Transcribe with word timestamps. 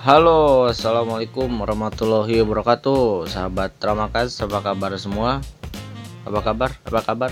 Halo, 0.00 0.64
assalamualaikum 0.64 1.60
warahmatullahi 1.60 2.40
wabarakatuh, 2.40 3.28
sahabat 3.28 3.76
Ramakas, 3.84 4.32
apa 4.40 4.64
kabar 4.64 4.96
semua? 4.96 5.44
Apa 6.24 6.40
kabar? 6.40 6.72
Apa 6.88 7.04
kabar? 7.04 7.28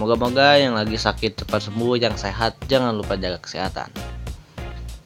Moga-moga 0.00 0.56
yang 0.56 0.72
lagi 0.72 0.96
sakit 0.96 1.44
cepat 1.44 1.68
sembuh, 1.68 2.00
yang 2.00 2.16
sehat 2.16 2.56
jangan 2.64 2.96
lupa 2.96 3.20
jaga 3.20 3.36
kesehatan. 3.44 3.92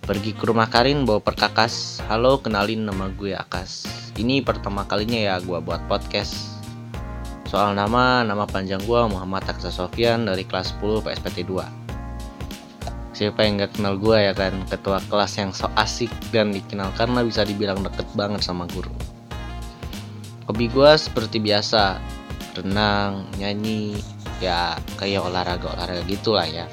Pergi 0.06 0.38
ke 0.38 0.46
rumah 0.46 0.70
Karin 0.70 1.02
bawa 1.02 1.18
perkakas. 1.18 1.98
Halo, 2.06 2.38
kenalin 2.38 2.86
nama 2.86 3.10
gue 3.10 3.34
Akas. 3.34 3.82
Ini 4.14 4.46
pertama 4.46 4.86
kalinya 4.86 5.18
ya 5.18 5.42
gue 5.42 5.58
buat 5.58 5.82
podcast. 5.90 6.54
Soal 7.50 7.74
nama, 7.74 8.22
nama 8.22 8.46
panjang 8.46 8.78
gue 8.86 9.00
Muhammad 9.10 9.42
Aksa 9.50 9.74
Sofyan 9.74 10.22
dari 10.22 10.46
kelas 10.46 10.70
10 10.78 11.02
PSPT 11.02 11.50
2 11.50 11.83
siapa 13.14 13.46
yang 13.46 13.62
gak 13.62 13.78
kenal 13.78 13.94
gue 13.94 14.18
ya 14.18 14.34
kan? 14.34 14.66
Ketua 14.66 14.98
kelas 15.06 15.38
yang 15.38 15.54
so 15.54 15.70
asik 15.78 16.10
dan 16.34 16.50
dikenal 16.50 16.90
karena 16.98 17.22
bisa 17.22 17.46
dibilang 17.46 17.78
deket 17.80 18.04
banget 18.18 18.42
sama 18.42 18.66
guru. 18.74 18.90
Hobi 20.50 20.66
gue 20.68 20.90
seperti 20.98 21.38
biasa 21.40 22.02
renang 22.58 23.24
nyanyi 23.38 23.96
ya 24.42 24.76
kayak 24.98 25.24
olahraga 25.30 25.72
olahraga 25.78 26.02
gitulah 26.10 26.44
ya. 26.44 26.66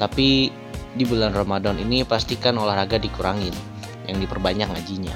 Tapi 0.00 0.48
di 0.96 1.04
bulan 1.06 1.36
Ramadan 1.36 1.76
ini 1.78 2.02
pastikan 2.08 2.56
olahraga 2.56 2.96
dikurangin 2.96 3.54
yang 4.08 4.16
diperbanyak 4.16 4.66
ngajinya. 4.72 5.14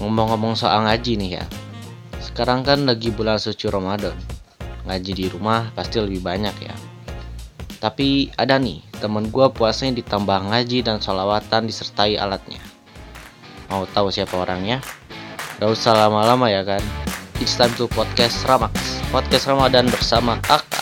Ngomong-ngomong 0.00 0.56
soal 0.58 0.88
ngaji 0.88 1.20
nih 1.20 1.30
ya 1.38 1.44
sekarang 2.24 2.64
kan 2.64 2.88
lagi 2.88 3.12
bulan 3.12 3.36
suci 3.36 3.68
Ramadan. 3.68 4.16
Ngaji 4.88 5.12
di 5.12 5.26
rumah 5.30 5.70
pasti 5.76 6.00
lebih 6.00 6.24
banyak 6.24 6.56
ya 6.64 6.93
tapi 7.84 8.32
ada 8.40 8.56
nih, 8.56 8.80
temen 8.96 9.28
gue 9.28 9.44
puasanya 9.52 10.00
ditambah 10.00 10.48
ngaji 10.48 10.80
dan 10.80 11.04
sholawatan 11.04 11.68
disertai 11.68 12.16
alatnya. 12.16 12.56
Mau 13.68 13.84
tahu 13.84 14.08
siapa 14.08 14.40
orangnya? 14.40 14.80
Gak 15.60 15.68
usah 15.68 15.92
lama-lama 15.92 16.48
ya 16.48 16.64
kan? 16.64 16.80
It's 17.44 17.60
time 17.60 17.76
to 17.76 17.84
podcast 17.92 18.40
Ramax. 18.48 19.04
Podcast 19.12 19.52
Ramadan 19.52 19.92
bersama 19.92 20.40
Akas. 20.48 20.73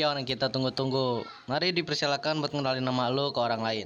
Dia 0.00 0.08
orang 0.08 0.24
kita 0.24 0.48
tunggu-tunggu. 0.48 1.28
Mari 1.44 1.76
dipersilakan 1.76 2.40
buat 2.40 2.56
ngenalin 2.56 2.80
nama 2.80 3.12
lo 3.12 3.36
ke 3.36 3.40
orang 3.44 3.60
lain. 3.60 3.84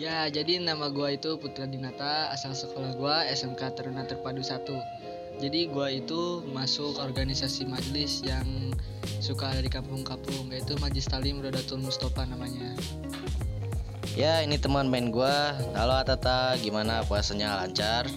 Ya, 0.00 0.24
jadi 0.32 0.56
nama 0.56 0.88
gua 0.88 1.12
itu 1.12 1.36
Putra 1.36 1.68
Dinata, 1.68 2.32
asal 2.32 2.56
sekolah 2.56 2.96
gua 2.96 3.28
SMK 3.28 3.76
Taruna 3.76 4.08
Terpadu 4.08 4.40
1. 4.40 4.64
Jadi 5.44 5.68
gua 5.68 5.92
itu 5.92 6.40
masuk 6.48 6.96
organisasi 6.96 7.68
majelis 7.68 8.24
yang 8.24 8.72
suka 9.20 9.52
ada 9.52 9.60
di 9.60 9.68
kampung-kampung, 9.68 10.48
yaitu 10.48 10.80
Majlis 10.80 11.12
Talim 11.12 11.44
Rodatul 11.44 11.84
Mustafa 11.84 12.24
namanya. 12.24 12.72
Ya, 14.16 14.40
ini 14.40 14.56
teman 14.56 14.88
main 14.88 15.12
gua. 15.12 15.52
Halo 15.76 15.92
Atata, 16.00 16.56
gimana 16.56 17.04
puasanya 17.04 17.60
lancar? 17.60 18.08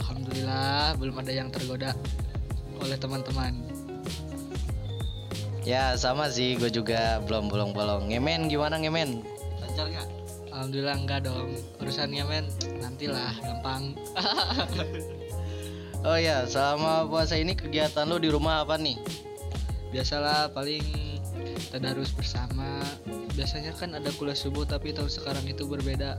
Alhamdulillah 0.00 0.96
belum 0.96 1.20
ada 1.20 1.36
yang 1.36 1.52
tergoda 1.52 1.92
oleh 2.80 2.96
teman-teman. 2.96 3.71
Ya, 5.62 5.94
sama 5.94 6.26
sih, 6.26 6.58
gue 6.58 6.70
juga 6.74 7.22
belum 7.22 7.46
bolong-bolong. 7.46 8.10
Ngemen 8.10 8.50
gimana 8.50 8.82
ngemen? 8.82 9.22
Lancar 9.62 9.86
nggak? 9.86 10.08
Alhamdulillah 10.52 10.96
enggak 11.00 11.20
dong. 11.24 11.48
Urusannya 11.80 12.22
men 12.28 12.46
nantilah 12.78 13.32
gampang. 13.40 13.82
Oh 16.02 16.18
ya, 16.18 16.42
selama 16.50 17.06
puasa 17.06 17.38
ini 17.38 17.54
kegiatan 17.54 18.02
lu 18.10 18.18
di 18.18 18.26
rumah 18.26 18.66
apa 18.66 18.74
nih? 18.74 18.98
Biasalah 19.94 20.50
paling 20.50 20.82
tadarus 21.70 22.10
bersama. 22.10 22.82
Biasanya 23.38 23.70
kan 23.78 23.94
ada 23.94 24.10
kuliah 24.18 24.34
subuh 24.34 24.66
tapi 24.66 24.90
tahun 24.90 25.06
sekarang 25.06 25.46
itu 25.46 25.62
berbeda. 25.62 26.18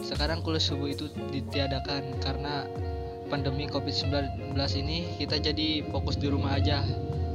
Sekarang 0.00 0.40
kuliah 0.40 0.64
subuh 0.64 0.88
itu 0.88 1.12
ditiadakan 1.28 2.24
karena 2.24 2.64
pandemi 3.28 3.68
Covid-19 3.68 4.56
ini 4.80 5.12
kita 5.20 5.36
jadi 5.36 5.84
fokus 5.92 6.16
di 6.16 6.32
rumah 6.32 6.56
aja. 6.56 6.80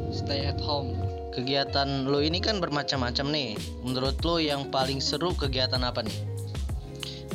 Stay 0.10 0.50
at 0.50 0.58
home. 0.58 0.98
Kegiatan 1.36 2.08
lu 2.08 2.24
ini 2.24 2.42
kan 2.42 2.58
bermacam-macam 2.58 3.26
nih. 3.30 3.50
Menurut 3.86 4.18
lu 4.26 4.42
yang 4.42 4.68
paling 4.74 4.98
seru 5.04 5.34
kegiatan 5.38 5.82
apa 5.84 6.02
nih? 6.02 6.18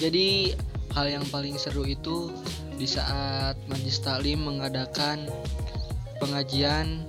Jadi 0.01 0.57
hal 0.93 1.07
yang 1.09 1.25
paling 1.31 1.55
seru 1.57 1.87
itu 1.87 2.35
di 2.77 2.89
saat 2.89 3.55
Majlis 3.71 4.03
Taklim 4.03 4.43
mengadakan 4.43 5.31
pengajian 6.19 7.07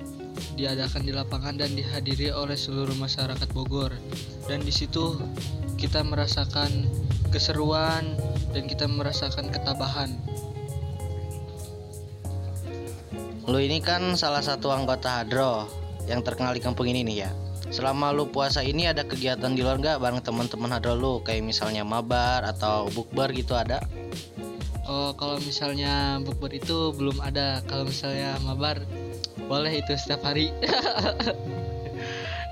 diadakan 0.53 1.01
di 1.01 1.11
lapangan 1.13 1.57
dan 1.57 1.73
dihadiri 1.73 2.29
oleh 2.29 2.53
seluruh 2.53 2.93
masyarakat 2.97 3.49
Bogor. 3.51 3.89
Dan 4.45 4.61
di 4.61 4.69
situ 4.69 5.17
kita 5.81 6.05
merasakan 6.05 6.85
keseruan 7.33 8.05
dan 8.53 8.69
kita 8.69 8.85
merasakan 8.85 9.49
ketabahan. 9.49 10.13
Lu 13.43 13.59
ini 13.59 13.83
kan 13.83 14.15
salah 14.15 14.39
satu 14.39 14.71
anggota 14.71 15.19
Hadro 15.19 15.82
yang 16.07 16.21
terkenal 16.21 16.55
di 16.55 16.61
kampung 16.61 16.89
ini 16.89 17.05
nih 17.05 17.17
ya. 17.27 17.29
Selama 17.73 18.13
lu 18.13 18.29
puasa 18.29 18.61
ini 18.61 18.85
ada 18.85 19.01
kegiatan 19.01 19.57
di 19.57 19.65
luar 19.65 19.81
nggak 19.81 19.97
bareng 19.97 20.21
teman-teman 20.21 20.69
Hadro 20.69 20.93
lu 20.93 21.13
kayak 21.25 21.41
misalnya 21.41 21.81
mabar 21.81 22.45
atau 22.45 22.85
bukber 22.93 23.33
gitu 23.33 23.57
ada? 23.57 23.81
Oh, 24.85 25.15
kalau 25.15 25.39
misalnya 25.41 26.21
bukber 26.21 26.53
itu 26.53 26.93
belum 26.93 27.17
ada. 27.23 27.65
Kalau 27.65 27.87
misalnya 27.87 28.37
mabar 28.45 28.83
boleh 29.49 29.79
itu 29.79 29.95
setiap 29.97 30.21
hari. 30.27 30.53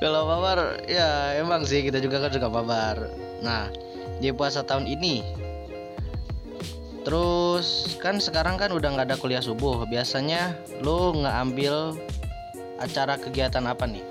Kalau 0.02 0.26
mabar 0.26 0.82
ya 0.90 1.38
emang 1.38 1.62
sih 1.62 1.86
kita 1.86 2.02
juga 2.02 2.26
kan 2.26 2.34
juga 2.34 2.50
mabar. 2.50 3.14
Nah, 3.46 3.70
di 4.18 4.34
puasa 4.34 4.66
tahun 4.66 4.90
ini 4.90 5.42
Terus 7.02 7.98
kan 7.98 8.22
sekarang 8.22 8.62
kan 8.62 8.70
udah 8.70 8.94
nggak 8.94 9.08
ada 9.10 9.18
kuliah 9.18 9.42
subuh. 9.42 9.90
Biasanya 9.90 10.54
lu 10.86 11.18
nggak 11.18 11.36
ambil 11.50 11.98
acara 12.82 13.22
kegiatan 13.22 13.64
apa 13.70 13.86
nih? 13.86 14.04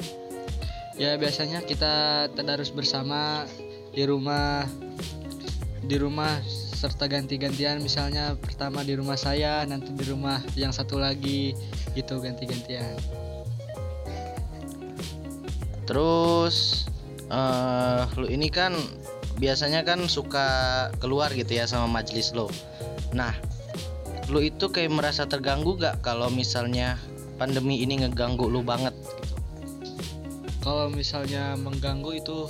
Ya 0.95 1.19
biasanya 1.19 1.67
kita 1.67 2.29
tadarus 2.33 2.71
bersama 2.71 3.45
di 3.91 4.07
rumah 4.07 4.69
di 5.81 5.97
rumah 5.99 6.39
serta 6.47 7.11
ganti-gantian 7.11 7.83
misalnya 7.83 8.39
pertama 8.39 8.81
di 8.87 8.95
rumah 8.97 9.19
saya 9.19 9.67
nanti 9.67 9.93
di 9.93 10.05
rumah 10.07 10.41
yang 10.55 10.71
satu 10.71 10.97
lagi 10.97 11.53
gitu 11.93 12.23
ganti-gantian 12.23 12.97
Terus 15.91 16.87
eh 17.27 18.03
lu 18.15 18.31
ini 18.31 18.47
kan 18.47 18.79
biasanya 19.43 19.83
kan 19.83 20.07
suka 20.07 20.47
keluar 21.03 21.35
gitu 21.35 21.59
ya 21.59 21.67
sama 21.67 21.91
majelis 21.91 22.31
lo. 22.31 22.47
Nah, 23.11 23.35
lu 24.31 24.39
itu 24.39 24.71
kayak 24.71 24.95
merasa 24.95 25.27
terganggu 25.27 25.75
gak 25.75 25.99
kalau 26.07 26.31
misalnya 26.31 26.95
pandemi 27.41 27.81
ini 27.81 28.05
ngeganggu 28.05 28.45
lu 28.53 28.61
banget? 28.61 28.93
kalau 30.61 30.93
misalnya 30.93 31.57
mengganggu 31.57 32.21
itu 32.21 32.47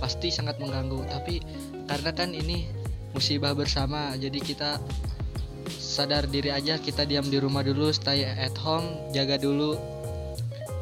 pasti 0.00 0.32
sangat 0.32 0.58
mengganggu 0.58 1.04
tapi 1.06 1.38
karena 1.86 2.10
kan 2.10 2.32
ini 2.32 2.66
musibah 3.12 3.52
bersama 3.52 4.16
jadi 4.16 4.40
kita 4.40 4.80
sadar 5.68 6.26
diri 6.26 6.48
aja 6.50 6.80
kita 6.80 7.04
diam 7.04 7.28
di 7.28 7.38
rumah 7.38 7.60
dulu 7.62 7.92
stay 7.92 8.24
at 8.24 8.56
home 8.58 9.12
jaga 9.12 9.36
dulu 9.36 9.76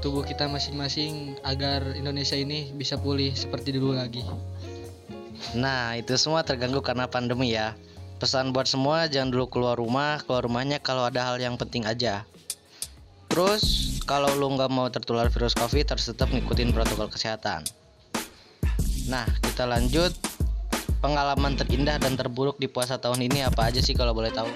tubuh 0.00 0.24
kita 0.24 0.48
masing-masing 0.48 1.36
agar 1.44 1.84
Indonesia 1.98 2.38
ini 2.38 2.72
bisa 2.72 2.96
pulih 2.96 3.34
seperti 3.34 3.76
dulu 3.76 3.98
lagi 3.98 4.24
Nah, 5.50 5.98
itu 5.98 6.14
semua 6.14 6.46
terganggu 6.46 6.78
karena 6.78 7.10
pandemi 7.10 7.56
ya. 7.56 7.74
Pesan 8.22 8.54
buat 8.54 8.70
semua 8.70 9.10
jangan 9.10 9.34
dulu 9.34 9.50
keluar 9.50 9.74
rumah, 9.74 10.22
keluar 10.22 10.46
rumahnya 10.46 10.78
kalau 10.78 11.08
ada 11.08 11.26
hal 11.26 11.42
yang 11.42 11.58
penting 11.58 11.88
aja. 11.88 12.22
Terus, 13.30 13.62
kalau 14.04 14.34
lu 14.34 14.50
nggak 14.58 14.70
mau 14.74 14.90
tertular 14.90 15.30
virus 15.30 15.54
COVID, 15.54 15.86
harus 15.86 16.10
tetap 16.10 16.28
ngikutin 16.34 16.74
protokol 16.74 17.08
kesehatan. 17.08 17.62
Nah, 19.06 19.26
kita 19.46 19.64
lanjut. 19.64 20.12
Pengalaman 21.00 21.56
terindah 21.56 21.96
dan 21.96 22.12
terburuk 22.12 22.60
di 22.60 22.68
puasa 22.68 23.00
tahun 23.00 23.24
ini 23.24 23.40
apa 23.48 23.72
aja 23.72 23.80
sih 23.80 23.96
kalau 23.96 24.12
boleh 24.12 24.28
tahu? 24.28 24.52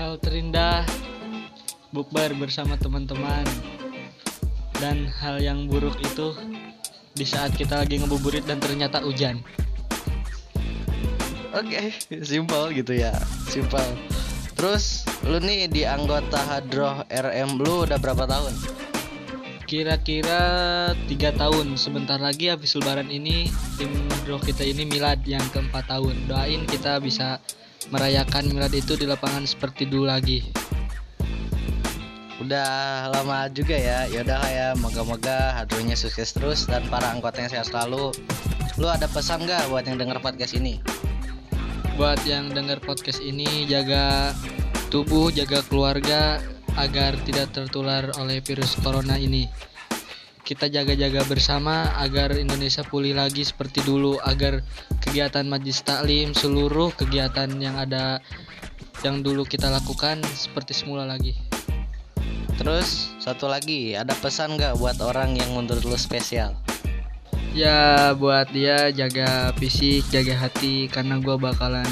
hal 0.00 0.16
terindah 0.16 0.80
bukber 1.92 2.32
bersama 2.32 2.72
teman-teman 2.80 3.44
dan 4.80 5.04
hal 5.20 5.36
yang 5.36 5.68
buruk 5.68 5.92
itu 6.00 6.32
di 7.12 7.28
saat 7.28 7.52
kita 7.52 7.84
lagi 7.84 8.00
ngebuburit 8.00 8.48
dan 8.48 8.56
ternyata 8.64 9.04
hujan 9.04 9.44
Oke, 11.52 11.92
simpel 12.30 12.72
gitu 12.72 12.94
ya, 12.96 13.12
simpel. 13.50 13.82
Terus, 14.54 15.02
lu 15.28 15.36
nih 15.36 15.68
di 15.68 15.84
anggota 15.84 16.40
Hadroh 16.40 17.04
RM 17.12 17.60
lu 17.60 17.84
udah 17.84 18.00
berapa 18.00 18.24
tahun? 18.24 18.54
Kira-kira 19.68 20.42
tiga 21.06 21.30
tahun. 21.36 21.76
Sebentar 21.76 22.16
lagi 22.16 22.48
habis 22.48 22.74
lebaran 22.74 23.06
ini 23.12 23.46
tim 23.76 23.92
bro 24.24 24.40
kita 24.40 24.64
ini 24.64 24.88
milad 24.88 25.20
yang 25.28 25.44
keempat 25.52 25.86
tahun. 25.92 26.16
Doain 26.24 26.64
kita 26.64 26.98
bisa 26.98 27.38
merayakan 27.92 28.48
milad 28.50 28.72
itu 28.72 28.96
di 28.96 29.04
lapangan 29.04 29.44
seperti 29.44 29.86
dulu 29.86 30.08
lagi. 30.08 30.42
Udah 32.40 33.12
lama 33.12 33.46
juga 33.52 33.76
ya. 33.76 34.08
Yaudah 34.08 34.40
lah 34.40 34.50
ya, 34.50 34.68
moga-moga 34.80 35.52
hadronya 35.60 35.94
sukses 35.94 36.32
terus 36.32 36.64
dan 36.64 36.82
para 36.88 37.12
anggotanya 37.12 37.52
sehat 37.52 37.68
selalu. 37.68 38.10
Lu 38.80 38.88
ada 38.88 39.04
pesan 39.04 39.44
nggak 39.44 39.68
buat 39.68 39.84
yang 39.84 40.00
denger 40.00 40.18
podcast 40.24 40.56
ini? 40.56 40.80
Buat 42.00 42.24
yang 42.24 42.48
dengar 42.48 42.80
podcast 42.80 43.20
ini 43.20 43.68
jaga 43.68 44.32
tubuh, 44.90 45.30
jaga 45.30 45.62
keluarga 45.62 46.42
agar 46.74 47.14
tidak 47.22 47.54
tertular 47.54 48.10
oleh 48.18 48.42
virus 48.42 48.74
corona 48.82 49.14
ini. 49.14 49.46
Kita 50.42 50.66
jaga-jaga 50.66 51.22
bersama 51.30 51.94
agar 52.02 52.34
Indonesia 52.34 52.82
pulih 52.82 53.14
lagi 53.14 53.46
seperti 53.46 53.86
dulu, 53.86 54.18
agar 54.26 54.66
kegiatan 54.98 55.46
majlis 55.46 55.86
taklim, 55.86 56.34
seluruh 56.34 56.90
kegiatan 56.98 57.46
yang 57.62 57.78
ada 57.78 58.18
yang 59.06 59.22
dulu 59.22 59.46
kita 59.46 59.70
lakukan 59.70 60.18
seperti 60.34 60.74
semula 60.74 61.06
lagi. 61.06 61.38
Terus 62.58 63.14
satu 63.22 63.46
lagi, 63.46 63.94
ada 63.94 64.12
pesan 64.18 64.58
nggak 64.58 64.74
buat 64.82 64.98
orang 65.00 65.38
yang 65.38 65.54
menurut 65.54 65.86
lu 65.86 65.94
spesial? 65.94 66.58
Ya 67.54 68.10
buat 68.18 68.50
dia 68.50 68.90
jaga 68.90 69.54
fisik, 69.54 70.02
jaga 70.10 70.34
hati 70.34 70.90
karena 70.90 71.22
gua 71.22 71.38
bakalan 71.38 71.86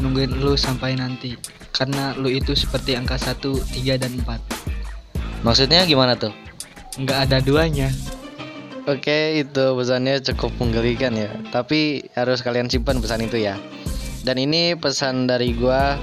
nungguin 0.00 0.40
lu 0.40 0.56
sampai 0.56 0.96
nanti. 0.96 1.59
Karena 1.70 2.12
lu 2.18 2.28
itu 2.28 2.52
seperti 2.52 2.98
angka 2.98 3.16
1, 3.16 3.40
3 3.40 3.96
dan 3.96 4.12
4. 4.20 5.44
Maksudnya 5.46 5.88
gimana 5.88 6.18
tuh? 6.18 6.34
Nggak 7.00 7.18
ada 7.30 7.38
duanya. 7.40 7.88
Oke, 8.88 9.40
itu 9.40 9.64
pesannya 9.76 10.18
cukup 10.24 10.50
menggelikan 10.58 11.12
ya. 11.14 11.30
Tapi 11.52 12.10
harus 12.16 12.40
kalian 12.40 12.66
simpan 12.66 12.98
pesan 12.98 13.24
itu 13.24 13.38
ya. 13.38 13.54
Dan 14.26 14.36
ini 14.36 14.76
pesan 14.76 15.24
dari 15.30 15.56
gua, 15.56 15.96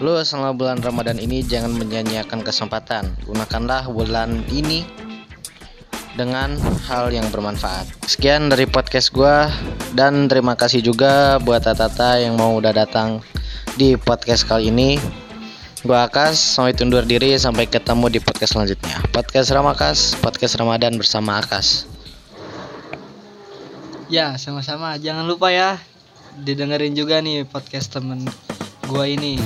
lu 0.00 0.20
selama 0.20 0.52
bulan 0.52 0.78
Ramadan 0.84 1.16
ini 1.16 1.40
jangan 1.40 1.72
menyanyiakan 1.76 2.44
kesempatan. 2.44 3.16
Gunakanlah 3.24 3.88
bulan 3.88 4.44
ini 4.52 4.84
dengan 6.16 6.56
hal 6.88 7.12
yang 7.12 7.28
bermanfaat. 7.28 7.84
Sekian 8.08 8.48
dari 8.48 8.64
podcast 8.64 9.12
gua 9.12 9.52
dan 9.92 10.28
terima 10.28 10.56
kasih 10.56 10.80
juga 10.80 11.36
buat 11.44 11.64
Tata 11.64 12.16
yang 12.20 12.40
mau 12.40 12.56
udah 12.56 12.72
datang 12.72 13.20
di 13.76 13.94
podcast 14.00 14.48
kali 14.48 14.72
ini. 14.72 14.96
Gua 15.84 16.08
Akas, 16.08 16.40
sampai 16.40 16.74
undur 16.82 17.04
diri 17.06 17.36
sampai 17.38 17.68
ketemu 17.68 18.10
di 18.10 18.18
podcast 18.18 18.56
selanjutnya. 18.56 18.96
Podcast 19.12 19.52
Ramakas, 19.52 19.98
podcast 20.18 20.56
Ramadan 20.58 20.98
bersama 20.98 21.38
Akas. 21.38 21.86
Ya, 24.10 24.34
sama-sama. 24.40 24.96
Jangan 24.98 25.28
lupa 25.28 25.52
ya 25.52 25.78
didengerin 26.40 26.96
juga 26.96 27.20
nih 27.22 27.46
podcast 27.46 27.92
temen 27.92 28.26
gua 28.88 29.06
ini. 29.06 29.38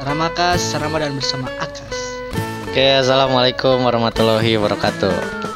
Ramakas 0.00 0.72
Ramadan 0.78 1.12
bersama 1.18 1.52
Akas. 1.60 1.98
Oke, 2.70 2.86
assalamualaikum 2.96 3.82
warahmatullahi 3.82 4.56
wabarakatuh. 4.56 5.49